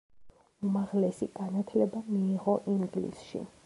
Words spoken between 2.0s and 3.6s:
მიიღო ინგლისში.